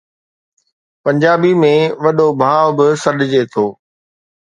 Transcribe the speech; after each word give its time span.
پنجابي 1.03 1.51
۾ 1.65 1.73
وڏو 2.03 2.27
ڀاءُ 2.39 2.67
به 2.77 2.85
سڏجي 3.03 3.43
ٿو. 3.53 3.65